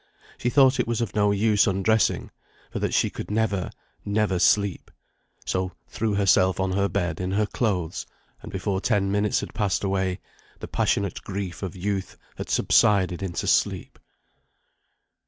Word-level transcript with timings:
She 0.39 0.49
thought 0.49 0.79
it 0.79 0.87
was 0.87 0.99
of 1.01 1.13
no 1.13 1.29
use 1.31 1.67
undressing, 1.67 2.31
for 2.71 2.79
that 2.79 2.91
she 2.91 3.11
could 3.11 3.29
never, 3.29 3.69
never 4.03 4.39
sleep, 4.39 4.89
so 5.45 5.73
threw 5.87 6.15
herself 6.15 6.59
on 6.59 6.71
her 6.71 6.89
bed 6.89 7.21
in 7.21 7.29
her 7.33 7.45
clothes, 7.45 8.07
and 8.41 8.51
before 8.51 8.81
ten 8.81 9.11
minutes 9.11 9.41
had 9.41 9.53
passed 9.53 9.83
away, 9.83 10.19
the 10.59 10.67
passionate 10.67 11.21
grief 11.21 11.61
of 11.61 11.75
youth 11.75 12.17
had 12.37 12.49
subsided 12.49 13.21
into 13.21 13.45
sleep. 13.45 13.99